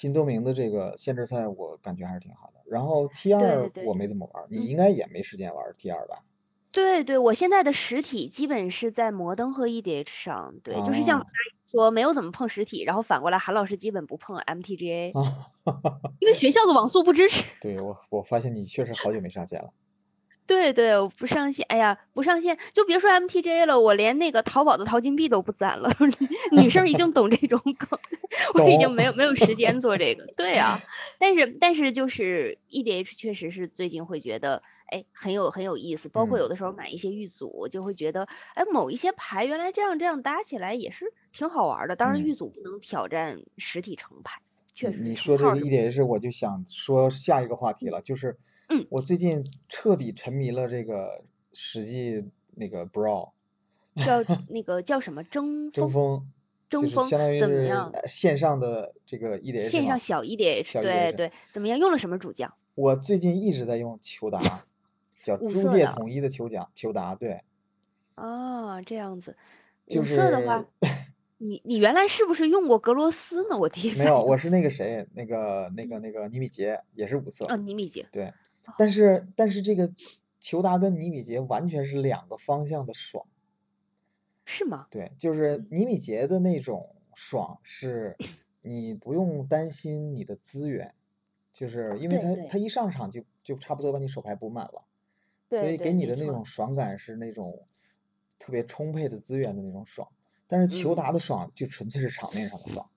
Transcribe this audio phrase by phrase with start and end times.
[0.00, 2.60] 新多明的这个限制赛我感觉还是挺好的。
[2.64, 6.24] 然后 T 对二我没怎么玩儿，你嗯应该也没时间玩儿 T 二吧？
[6.72, 11.26] 对对，我现在的实体基本是在摩登和 EDH 上，对，就是像哦
[11.66, 15.50] 说没有怎么碰实体，然后反过来韩老师基本不碰 MTGA，啊，
[16.20, 17.44] 因为学校的网速不支持。
[17.60, 19.70] 对我我发现你确实好久没上线了。
[20.50, 25.88] 对对，我不上线，哎呀，不上线，就别说 MTGA 了，我连那个淘宝的淘金币都不攒了。
[26.50, 27.96] 女生一定懂这种梗，
[28.58, 30.26] 我已经没有没有时间做这个。
[30.36, 30.82] 对啊，
[31.20, 36.08] 但是但是就是 EDH 确实是最近会觉得，哎，很有很有意思。
[36.08, 41.94] 包括嗯有的时候买一些玉组，就会觉得，哎，某一些牌原来这样这样搭起来也是挺好玩的。
[41.94, 44.40] 当然，嗯玉组不能挑战实体成牌，
[44.74, 48.36] 确实你说这个成套是不行 EDH，我就想说下一个话题了，就是
[48.70, 52.24] 嗯我最近彻底沉迷了这个史记
[52.54, 53.32] 那个 Brawl
[54.04, 56.26] 叫 那个叫什么争争锋。
[56.68, 61.76] 争锋相当于是怎么样呃线上的这个 EDH 线上小 EDH，对对，怎么样？
[61.76, 62.54] 用了什么主将？
[62.76, 64.64] 我最近一直在用裘达，
[65.24, 67.42] 叫租界统一的裘奖裘达，对，
[68.14, 69.36] 啊，这样子。
[69.96, 70.64] 五色的话，
[71.38, 73.58] 你你原来是不是用过格罗斯呢？
[73.58, 78.32] 我第一没有，我是那个谁，那个那个那个尼米杰也是五色，啊，尼米杰对，哦
[78.78, 79.92] 但是但是这个
[80.40, 83.26] 裘达跟尼米杰完全是两个方向的爽。
[84.46, 84.86] 是吗？
[84.90, 88.16] 对，就是嗯尼米杰的那种爽，是
[88.62, 90.94] 你不用担心你的资源，
[91.52, 94.84] 就是因为他他一上场就就差不多把你手牌补满了，
[95.48, 97.64] 所以给你的那种爽感是那种
[98.38, 100.08] 特别充沛的资源的那种爽。
[100.48, 102.90] 但是裘嗯达的爽就纯粹是场面上的爽。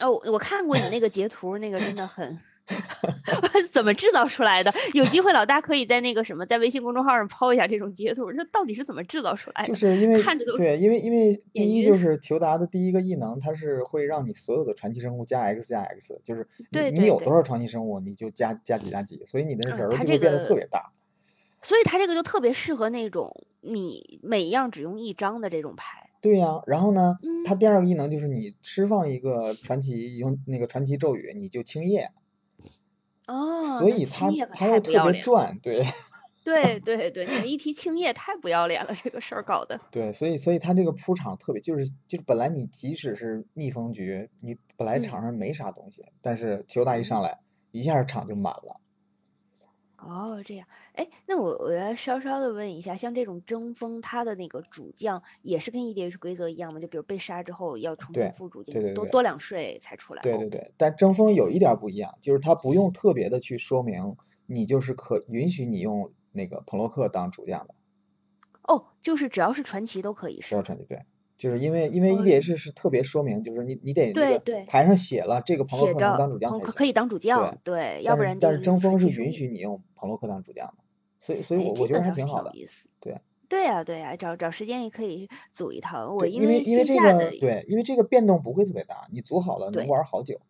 [0.00, 2.38] 哦，我看过你那个截图，那个真的很，
[3.70, 4.72] 怎么制造出来的？
[4.94, 9.74] 有机会老大可以在那个什么，在微信公众号上抛一下这种截图，这到底是怎么制造出来的就？
[9.74, 16.46] 是因为看着都对，因为因为第一就是求达的第一个异能，它是会让你所有的传奇生物加 X 加 X，就是
[16.92, 20.92] 你有多少传奇生物你就加加几加几，所以你的嗯人儿它这就会变得特别大。
[21.64, 26.08] 所以它这个就特别适合那种你每一样只用一张的这种牌。
[26.20, 32.10] 对呀、然后呢，它嗯第二个异能就是你释放一个传奇用那个传奇咒语，你就清叶，
[33.26, 35.12] 哦，所以它青叶可太它又特。
[35.12, 35.84] 别赚，对
[36.44, 39.78] 对对对，你们一提青叶太不要脸了，这个事儿搞的。
[39.92, 47.38] 对，所以所以他这个铺场特别，就是就是本来你即使是逆风局，你本来嗯场上没啥东西，但是球大一上嗯，来，
[47.70, 48.80] 一下场就满了。
[50.04, 56.80] 哦，这样，哎，那我我要稍稍的问一下，像这种争锋，它的那个主将也是跟 EDH 规则一样吗？
[56.80, 60.14] 就比如被杀之后要重新对复主将，对对对多多两税才出。
[60.14, 60.22] 来。
[60.22, 67.74] 对对对，但争锋有一点儿不一样，就是它不用特别的去说明，你就是可允许你用那个彭洛克当主将的，
[68.68, 70.98] 哦，就是只要是传奇都可以是只要传奇对，
[71.42, 79.32] 就是因为因为哦，EDH 是特别说明，就是你你得那个对对，牌上写了这个彭洛写克能当主将可可以当主对，将，对，要不然但是争锋是允。
[79.32, 80.84] 许你用彭洛克当主将的，
[81.18, 82.88] 所以所以哎，我我觉得还挺好的，意思。
[83.00, 83.16] 对
[83.48, 86.10] 对呀对呀，找找时间也可以组一套。
[86.14, 90.40] 我，因因为因为这个对，因为这个变动不会特别大，你组好了能，玩好久，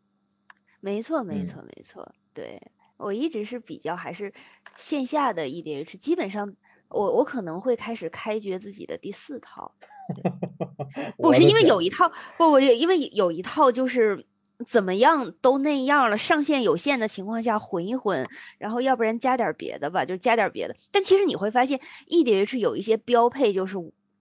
[0.81, 1.47] 没错没嗯。
[1.47, 2.61] 错没错，对，
[2.97, 4.33] 我一直是比较还是
[4.77, 6.57] 线下的 EDH，基本上
[6.93, 9.73] 我我可能会开始开掘自己的第四套。
[11.17, 14.27] 不是因为有一套，不我因为有一套就是
[14.67, 20.75] 怎么样都那样了，上限有限的情况下混一混，然后要不然加点儿别的吧，就加点儿别的。
[20.91, 23.79] 但其实你会发现，EDH 有一些标配，就是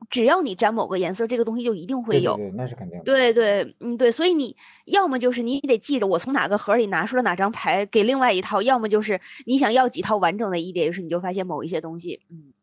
[0.09, 2.35] 只要你沾某个颜色，这个东西就一定会有。
[2.37, 4.55] 对对对，那是肯定的，对对，嗯对，所以你
[4.85, 12.53] 要么就是你得记着我从哪个盒里拿出了哪张牌给另外一套，要么就是你想要几套完整的 EDH，你就发现某一些东西，嗯，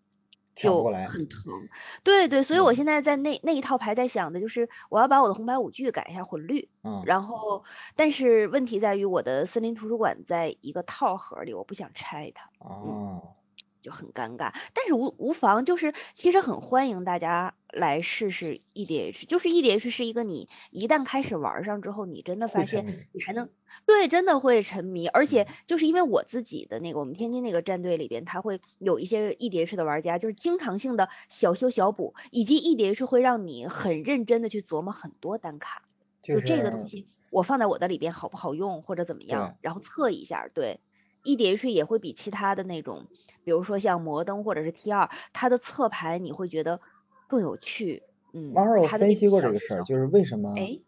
[0.58, 1.52] 就很疼。
[2.02, 2.74] 对对，所以我嗯。
[2.74, 7.02] 现在在那那一套牌在想的就是我要把我的红白五具改一下混绿，嗯。
[7.06, 7.64] 然后
[7.96, 13.20] 但是问题在于我的森林图书馆在一个套盒里，我不想拆它，嗯。
[13.78, 23.48] 啊，就很尴尬，但是无无妨，就是其实很欢迎大家来试试 EDH，就是 EDH 是一个你一旦开始玩儿上之后，你真的发现你还能
[23.86, 25.54] 对，真的会沉迷，而且嗯。
[25.66, 35.82] 就是因为我自己的那个我们天津那个战队里边，他会有一些 EDH 的玩家，就是经常性的小修小补，以及 EDH 会让你很认真的去琢磨很多单卡，
[36.22, 40.81] 就就这个东西我放在我的里边好不好用或者怎么，样，然后测一下，对。
[41.25, 43.06] EDH 也会比其他的那种，
[43.44, 46.81] 比如说像摩登或者是 T 二，它的侧排你会觉得
[47.26, 48.03] 更有趣。
[48.32, 50.79] 嗯，马尔，我分析过这个事儿，就是为什么，哎，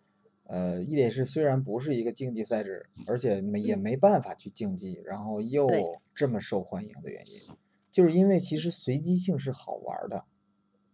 [0.44, 5.68] 呃，EDH 虽然不是一个竞技赛制，而且没也嗯，没办法去竞技，然后，又
[6.14, 7.56] 这么受欢迎的原因，
[7.92, 10.24] 就是因为其实随机性是好玩儿的，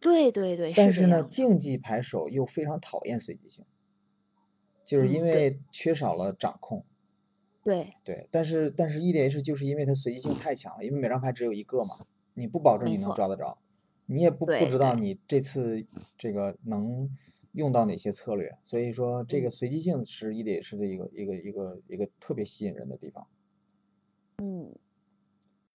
[0.00, 1.22] 对对对，但是呢。
[1.24, 3.64] 竞技牌手又非常讨厌随机性。
[4.84, 6.84] 就是因为缺少了掌控。
[7.66, 11.96] 对，对，但是但是 EDH 就是因为它随机性太强了，因为每张牌只有一个嘛，
[12.34, 13.58] 你不保证你能抓得着，
[14.06, 15.84] 你也不不知道你这次
[16.16, 17.10] 这个能
[17.52, 19.50] 用到哪些策略，所以说这个嗯。
[19.50, 23.26] 随机性是 EDH 的一个一个一个一个特别吸引人的地方。
[24.38, 24.76] 嗯